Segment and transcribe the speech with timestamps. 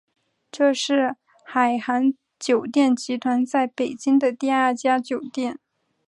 [0.51, 1.15] 这是
[1.45, 5.59] 海航酒店集团在北京的第二家酒店。